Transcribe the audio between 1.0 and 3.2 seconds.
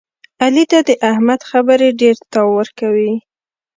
احمد خبرې ډېرتاو ورکوي.